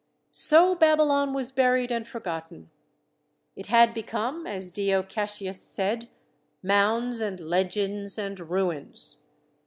[0.31, 2.71] So Babylon was buried and forgotten.
[3.55, 6.09] It had become, as Dio Cassius said,
[6.63, 9.21] "Mounds and legends and ruins."